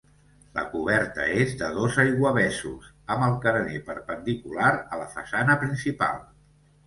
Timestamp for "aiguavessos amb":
2.03-3.27